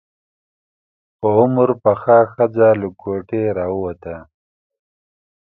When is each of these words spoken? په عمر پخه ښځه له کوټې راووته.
په 1.19 1.27
عمر 1.39 1.69
پخه 1.83 2.17
ښځه 2.31 2.67
له 2.79 2.87
کوټې 3.01 3.43
راووته. 3.57 4.15